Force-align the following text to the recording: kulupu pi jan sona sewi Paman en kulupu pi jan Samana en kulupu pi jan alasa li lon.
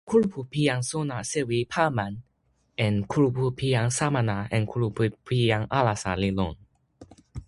kulupu 0.09 0.39
pi 0.51 0.61
jan 0.69 0.81
sona 0.89 1.17
sewi 1.31 1.59
Paman 1.71 2.13
en 2.85 2.95
kulupu 3.11 3.45
pi 3.57 3.67
jan 3.75 3.89
Samana 3.97 4.37
en 4.55 4.63
kulupu 4.71 5.03
pi 5.25 5.37
jan 5.51 5.63
alasa 5.77 6.11
li 6.21 6.29
lon. 6.37 6.55